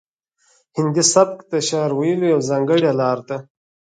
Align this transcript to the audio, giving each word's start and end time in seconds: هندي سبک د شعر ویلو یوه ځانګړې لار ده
هندي 0.77 1.03
سبک 1.13 1.37
د 1.51 1.53
شعر 1.67 1.91
ویلو 1.95 2.25
یوه 2.33 2.47
ځانګړې 2.49 2.91
لار 2.99 3.17
ده 3.27 3.37